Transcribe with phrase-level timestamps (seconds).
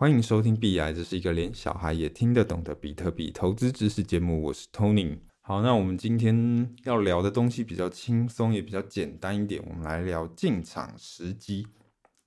[0.00, 4.40] 欢迎收听币癌，这是一个连小孩也听得懂的比特币投资知识节目。
[4.44, 5.18] 我是 Tony。
[5.40, 9.60] 好，那我们今天要聊的东西比较轻松，也比较简单一点。
[9.68, 11.66] 我们来聊进场时机。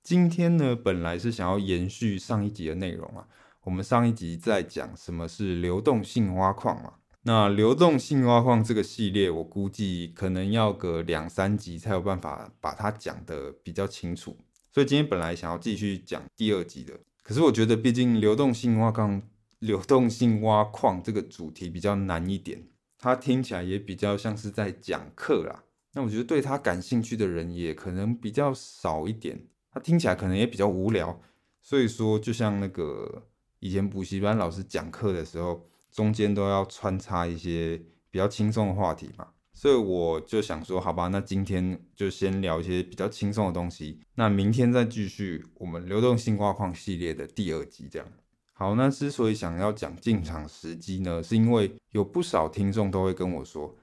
[0.02, 3.26] 今天呢，本来是想要延续上一集的内容啊。
[3.62, 6.96] 我们上一集在讲什么是流动性挖矿嘛。
[7.22, 14.36] 那流动性挖矿这个系列，我估计可能要个两三集才有办法把它讲得比较清楚。
[14.70, 17.00] 所以今天本来想要继续讲第二集的。
[17.22, 19.22] 可是我觉得，毕竟流动性挖矿、
[19.60, 22.66] 流动性挖矿这个主题比较难一点，
[22.98, 25.64] 它听起来也比较像是在讲课啦。
[25.92, 31.20] 那我觉得对它感兴趣的人也可能比较少一点，它听起来可能也比较无聊。
[31.60, 33.28] 所以说，就像那个
[33.60, 37.80] 以前补习班老师讲课的时候，中间都要穿插一些
[38.10, 39.28] 比较轻松的话题嘛。
[39.54, 47.86] 所以我就想说，好吧，那今天就先聊一些比较轻松的东西，那明天再继续我们流动性挖矿系列的第二集。
[47.90, 48.08] 这样
[48.54, 53.74] 好，那之所以想要讲进场时机呢，是因为有不少听众都会跟我说，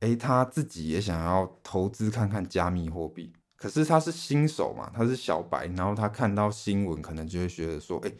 [0.00, 8.14] 诶，他自己也想要投资看看加密货币，可是他是新手嘛，他是小白，然后他看到新闻可能就会觉得说，诶，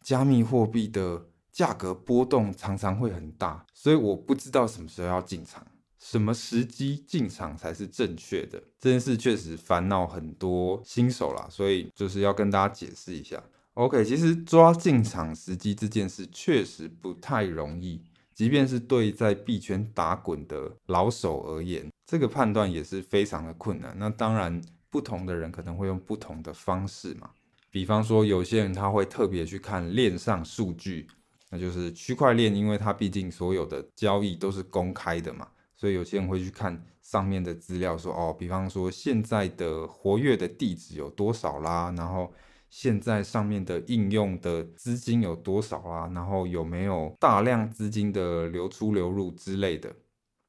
[0.00, 5.66] 加密货币的价格波动常常会很大，所以我不知道什么时候要进场。
[6.04, 8.62] 什么时机进场才是正确的？
[8.78, 13.42] 这件事确实烦恼很多新手啦，所以就是要跟大家解释一下。
[13.72, 18.02] OK，其实抓进场时机这件事确实不太容易，
[18.34, 23.96] 即便是对在币圈打滚的老手而言，这个判断也是非常的困难。
[23.98, 24.60] 那当然，
[24.90, 27.30] 不同的人可能会用不同的方式嘛。
[27.70, 31.08] 比方说，有些人他会特别去看链上数据，
[31.48, 35.48] 那就是区块链，因为它毕竟所有的交易都是公开的嘛。
[35.84, 42.32] 所以有些人会去看上面的资料，说哦，比方说现在的活跃的地址有多少啦，然后
[42.70, 49.94] 现在上面的应用的资金有多少啦，然后有没有大量资金的流出流入之类的。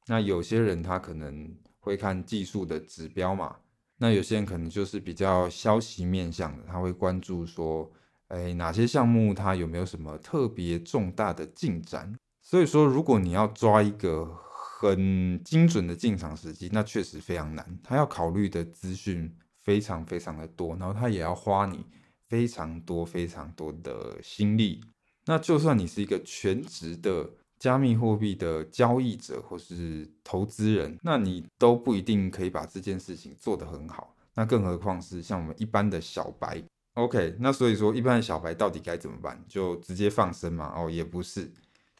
[0.06, 3.56] 那有些人他可能会看技术的指标嘛，
[3.98, 7.92] 那有些人可能就是比较消息面向的，他会关注说，
[8.28, 12.16] 哎，哪些项目它有没有什么特别重大的进展。
[12.40, 14.45] 所以说，如果你要抓一个。
[14.90, 17.78] 很精准的进场时机，那确实非常难。
[17.82, 19.32] 他要考虑的资讯
[19.62, 21.84] 非常非常的多，然后他也要花你
[22.28, 24.80] 非常多非常多的心力。
[25.26, 34.14] 那就算你是一个全职的加密货币的交易者或是投资人，那你都不一定可以把这件事情做得很好。
[34.34, 36.62] 那更何况是像我们一般的小白。
[36.94, 39.42] OK，那所以说一般的小白到底该怎么办？
[39.48, 40.72] 就直接放生嘛？
[40.76, 41.50] 哦，也不是。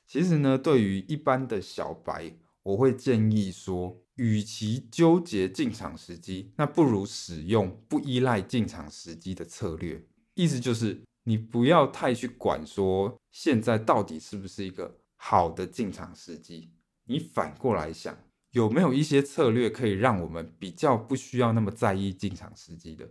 [0.07, 2.33] 其实呢，对于一般的小白，
[2.67, 10.05] 我会建议说，与其纠结进场时机，那不如使用不依赖进场时机的策略。
[10.35, 16.73] 意思就是，你不要太去管说现在到底是不是一个好的进场时机。
[17.05, 18.19] 你反过来想，
[18.51, 23.09] 有没有一些策略可以让我们比较不需要那么在意进场时机的？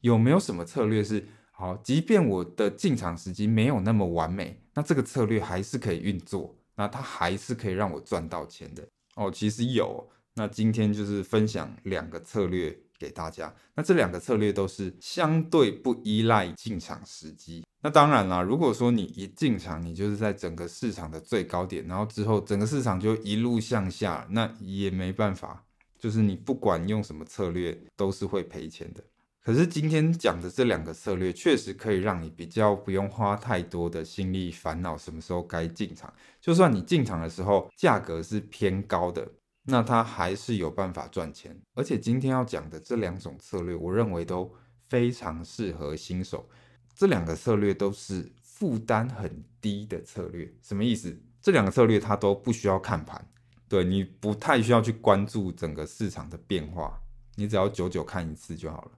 [0.00, 6.59] 有没有什么策略是好，即便我的进场时机没有那么完美，那这个策略还是可以运作？
[6.80, 8.82] 那它还是可以让我赚到钱的
[9.16, 9.30] 哦。
[9.30, 13.54] 其实有，那今天就是分享两个策略给大家。
[13.74, 17.62] 那这两个策略都是相对不依赖进场时机。
[17.82, 25.62] 那当然啦，如果说你一进场，你就是在整个市场的最高点，然后之后整个市场就一路向下，那也没办法，
[25.98, 29.04] 就是你不管用什么策略，都是会赔钱的。
[29.42, 36.12] 可是今天讲的这两个策略，确实可以让你比较不用花太多的心力烦恼什么时候该进场。
[36.40, 39.26] 就算你进场的时候价格是偏高的，
[39.64, 41.58] 那它还是有办法赚钱。
[41.74, 44.52] 而且今天要讲的这两种策略，我认为都
[44.88, 46.46] 非常适合新手。
[46.94, 50.52] 这两个策略都是负担很低的策略。
[50.62, 51.18] 什么意思？
[51.40, 53.26] 这两个策略它都不需要看盘，
[53.66, 57.00] 对，你不太需要去关注整个市场的变化，
[57.36, 58.90] 你只要久久看一次就好了。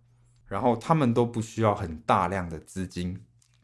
[0.52, 3.18] 然后他们都不需要很大量的资金，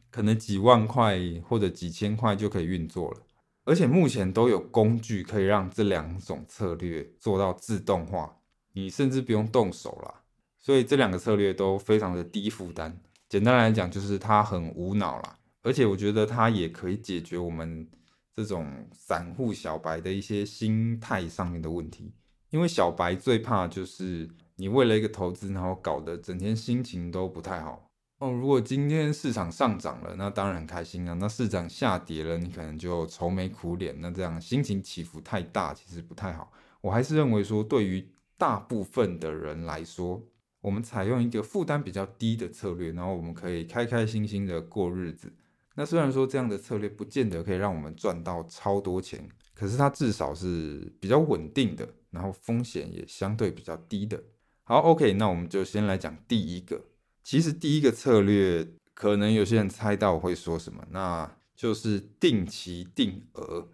[0.09, 3.21] 可能几万块或者几千块就可以运作了。
[3.63, 8.37] 而且目前都有工具可以让这两种策略做到自动化，
[8.73, 10.23] 你甚至不用动手啦。
[10.57, 12.99] 所以这两个策略都非常的低负担。
[13.29, 15.37] 简单来讲，就是它很无脑啦。
[15.61, 17.87] 而且我觉得它也可以解决我们
[18.35, 22.11] 这种散户小白的一些心态上面的问题。
[22.49, 24.27] 因为小白最怕就是。
[24.59, 28.29] 你为了一个投资，然后搞得整天心情都不太好哦。
[28.29, 31.13] 如果今天市场上涨了，那当然很开心啊。
[31.13, 33.95] 那市场下跌了，你可能就愁眉苦脸。
[34.01, 36.51] 那这样心情起伏太大，其实不太好。
[36.81, 38.05] 我还是认为说，对于
[38.37, 40.21] 大部分的人来说，
[40.59, 45.31] 我们采用一个负担比较低的策略，然后我们可以开开心心的过日子。
[45.75, 54.21] 那虽然说这样的策略不见得可以让我们赚到超多钱，可是它至少是比较稳定的，然后风险也相对比较低的。
[54.69, 56.79] 好，OK，那我们就先来讲第一个。
[57.23, 63.67] 其实第一个策略，可能有些人猜到我会说什么，那就是定期定额。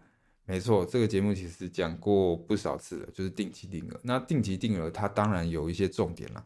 [0.45, 3.99] 没错，这个节目其实讲过不少次了，就是定期定额。
[4.03, 6.41] 那定期定额它当然有一些重点啦。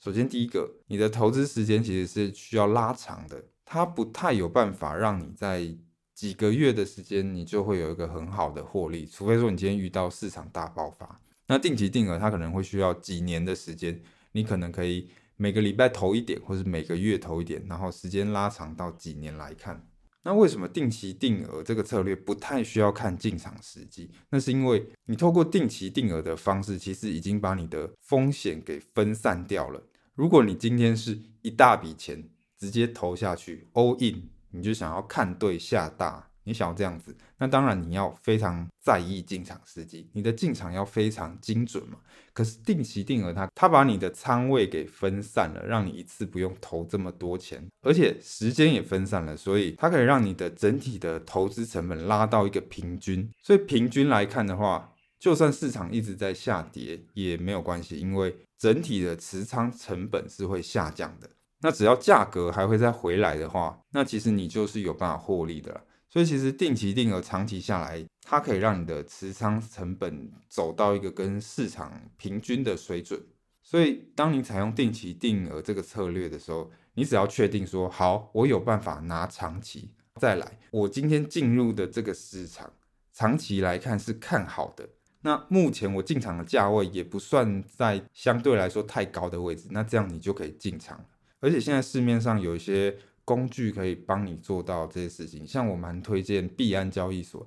[0.00, 5.64] 首先第一个，你的投资时间其实是需要拉长的，它不太有办法让你在
[6.12, 11.20] 几个月的时间你就会有一个很好的获利，除非说你今天遇到市场大爆发。
[11.48, 14.02] 那定期定额，它可能会需要几年的时间，
[14.32, 19.86] 你可能可以每个礼拜投一点，或是每个月投一点，然后时间拉长到几年来看。
[20.24, 24.10] 那为什么定期定额这个策略不太需要看进场时机？
[24.30, 29.80] 那是因为你透过定期定额的方式，其实已经把你的风险给分散掉了。
[30.16, 32.28] 如果你今天是一大笔钱
[32.58, 36.30] 直接投下去，all in，你就想要看对下大。
[36.46, 41.98] 你想要这样子，那当然你要非常在意进场时机，你的进场要非常精准嘛。
[42.32, 53.28] 可是定期定额它，它把你的仓位给分散了，让你一次不用投这么多钱，而且时间也分散了，所以它可以让你的整体的投资成本拉到一个平均。
[53.42, 61.28] 所以平均来看的话，就算市场一直在下跌也没有关系，因为整体的持仓成本是会下降的。
[61.62, 65.80] 那只要价格还会再回来的话，那其实你就是有办法获利的了。
[66.16, 73.20] 所以其实定期定额长期下来，它可以让你的持仓成本走到一个跟市场平均的水准。
[73.62, 82.72] 所以当你采用定期定额这个策略的时候，你只要确定说好，我有办法拿长期再来，我今天进入的这个市场
[83.12, 84.88] 长期来看是看好的。
[85.20, 91.04] 那目前我进场的价位也不算在相对来说太高的位置，那这样你就可以进场。
[91.40, 92.96] 而且现在市面上有一些。
[93.26, 97.46] 工具可以帮你做到这些事情，像我蛮推荐币安交易所。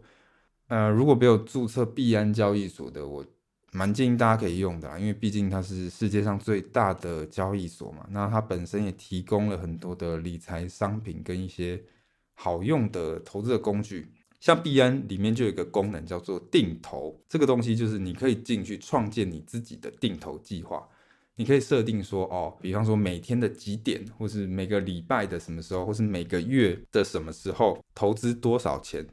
[0.67, 3.25] 呃，如果没有注册币安交易所的，我
[3.71, 8.05] 蛮建议大家可以用的，因为毕竟它是世界上最大的交易所嘛。
[8.11, 11.81] 那它本身也提供了很多的理财商品跟一些
[12.35, 14.11] 好用的投资的工具。
[14.39, 20.87] 像币安里面就有一个功能叫做定投，这个东西就是你可以进去创建你自己的定投计划。
[21.39, 29.07] 你可以设定说，哦，比方说每天的几点，或是每个礼拜的什么时候，或是每个月的什么时候投资多少钱。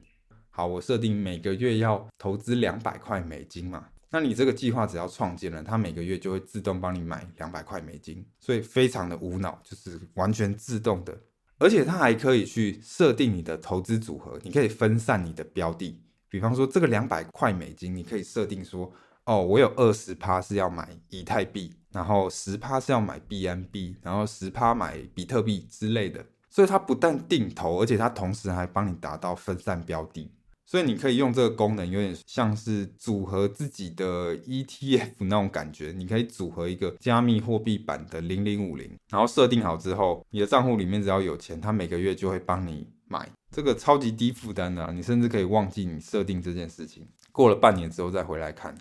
[0.50, 3.86] 好，我设定每个月要投资两百块美金嘛。
[4.10, 11.16] 那你这个计划只要创建了，它每个月就会自动帮你买两百块美金，所以非常的无脑，就是完全自动的。
[11.58, 16.02] 而且它还可以去设定你的投资组合，你可以分散你的标的。
[16.28, 18.92] 比方说这个两百块美金，你可以设定说，
[19.26, 21.72] 哦，我有二十趴是要买以太币。
[21.92, 30.30] 然后十趴是要买 BNB，然后十趴买比特币之类的，所以它不但定投，而且它同时还帮你达到分散标的，
[30.66, 35.90] 所以你可以用这个功能，有点像是组合自己的 ETF 那种感觉。
[35.96, 48.76] 你可以组合一个加密货币版的零零五零，然后设定好之后，你的账户里面只要有钱，它每个月就会帮你买，这个超级低负担的啊，你甚至可以忘记你设定这件事情，过了半年之后再回来看。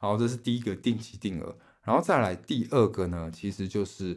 [0.00, 1.54] 好，这是第一个定期定额。
[1.82, 4.16] 然后再来第二个呢，其实就是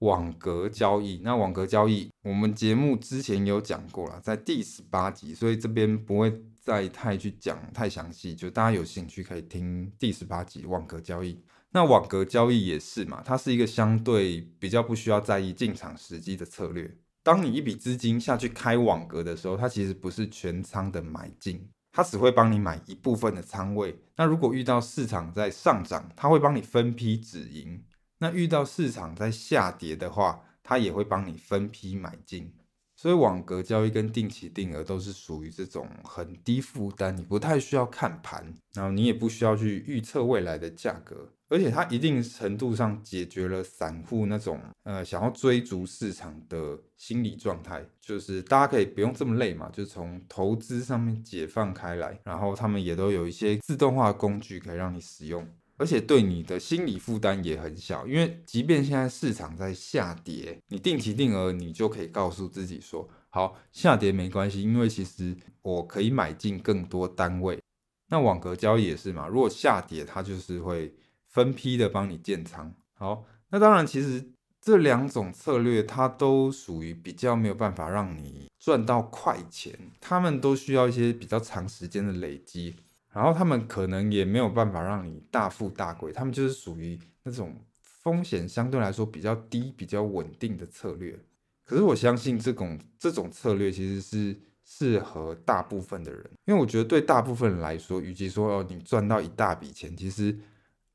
[0.00, 1.18] 网格交易。
[1.24, 11.42] 那网格交易，我们节目之前有讲过了，在第十八集，所以这边不会再太去讲太详细，就大家有兴趣可以听第十八集网格交易。
[11.70, 16.94] 那网格交易也是嘛，它是一个相对比较不需要在意进场时机的策略。
[17.22, 21.66] 当你一笔资金下去开网格的时候，它其实不是全仓的买进。
[21.96, 23.96] 它只会帮你买一部分的仓位。
[24.16, 27.84] 那如果遇到市场在上涨，它会帮你分批止盈。
[28.18, 32.52] 那遇到市场在下跌的话，它也会帮你分批买进。
[32.96, 41.33] 所以网格交易跟定期定额都是属于这种很低负担，你不太需要看盘，然后你也不需要去预测未来的价格。
[41.48, 55.46] 而且它一定程度上解决了散户那种呃想要追逐市场的心理状态，就是大家可以不用这么累嘛，就从投资上面解放开来，然后他们也都有一些自动化工具可以让你使用，
[55.76, 67.60] 而且对你的心理负担也很小，因为即便现在市场在下跌，你定期定额你就可以告诉自己说，好，下跌没关系，因为其实我可以买进更多单位。
[68.08, 70.92] 那网格交易也是嘛，如果下跌它就是会。
[71.34, 74.24] 分批的帮你建仓，好，那当然，其实
[74.60, 82.76] 这两种策略它都属于比较没有办法让你赚到快钱，他们都需要一些比较长时间的累积，
[83.12, 91.18] 然后他们可能也没有办法让你大富大贵，他们就是属于那种风险相对来说比较低、比较稳定的策略。
[91.64, 100.38] 可是我相信这种这种策略其实是适合大部分的人，因为我觉得对大部分人来说，与其说哦你赚到一大笔钱，其实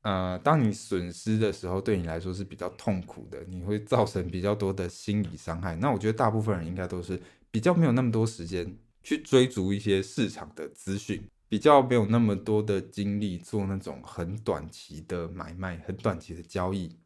[0.02, 5.76] 呃当你损失的时候，对你来说是比较痛苦的，你会造成比较多的心理伤害。
[5.76, 16.96] 那我觉得大部分人应该都是比较没有那么多时间去追逐一些市场的资讯，比较没有那么多的精力做那种很短期的买卖、很短期的交易。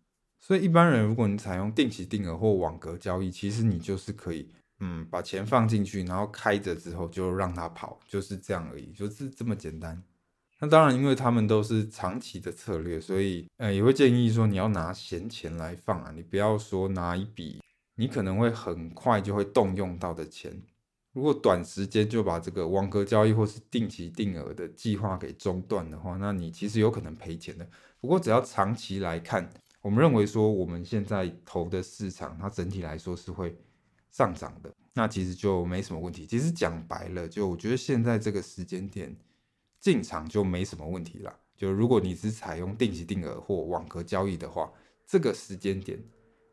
[0.41, 10.03] 所以一般人，如果你采用定期定额或网格交易，其实你就是可以，嗯，把钱放进去，然后开着之后就让它跑，就是这样而已，就是这么简单。
[10.65, 17.61] 那当然，因为他们都是长期的策略，所以，呃，也会建议说你要拿闲钱来放啊，你不要说拿一笔
[17.97, 20.59] 你可能会很快就会动用到的钱。
[21.13, 27.69] 如果短时间就把这个网格交易或是定期定额的计划给中断的话，那你其实有可能赔钱的。
[28.01, 29.47] 不过只要长期来看，
[29.83, 33.55] 我们认为说，我们现在投的市场，它整体来说是会
[34.11, 36.27] 上涨的，那其实就没什么问题。
[36.27, 39.15] 其实讲白了，就我觉得现在这个时间点
[39.85, 41.41] 进场就没什么问题了。
[41.55, 44.73] 就如果你是采用定期定额或网格交易的话，
[45.07, 46.03] 这个时间点，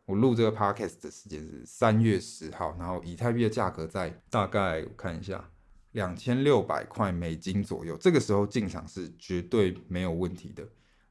[0.06, 5.50] 我录这个 podcast 的时间是三月十号，然后以太币的价格在大概我看一下
[5.94, 10.62] 两千六百块美金左右，这个时候进场是绝对没有问题的。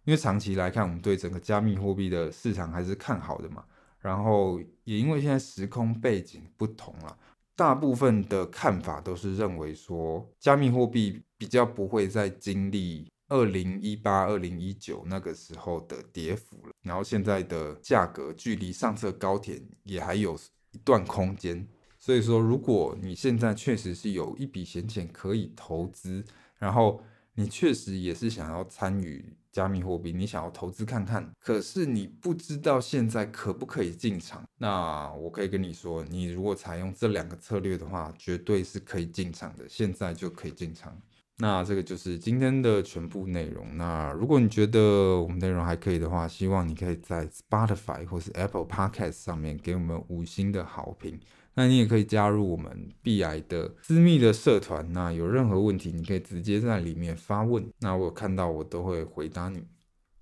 [0.04, 3.64] 因为长期来看，我们对整个加密货币的市场还是看好的嘛。
[3.98, 7.18] 然后也因为现在时空背景不同了，
[7.60, 16.72] 大部分的看法都是认为说，加密货币比较不会再经历二零一八、二零一九那个时候的跌幅了。
[16.80, 20.34] 然后现在的价格距离上次高点也还有
[20.70, 21.68] 一段空间。
[21.98, 26.24] 所以说，如果你现在确实是有一笔闲钱可以投资，
[26.56, 27.02] 然后
[27.34, 29.36] 你确实也是想要参与。
[29.52, 34.44] 加密货币，你想要投资看看，可是你不知道现在可不可以进场。
[34.58, 40.96] 那我可以跟你说，你如果采用这两个策略的话，绝对是可以进场的，现在就可以进场。
[41.42, 43.76] 那这个就是今天的全部内容。
[43.78, 51.18] 那如果你觉得我们内容还可以的话，希望你可以在 Spotify 或是 Apple Podcast 上面给我们五星的好评。
[51.54, 59.64] 那你也可以加入我们 B 癌的私密的社团，那有任何问题，你可以直接在里面发问，那我看到我都会回答你。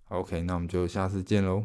[0.09, 1.65] OK，那我们就下次见喽。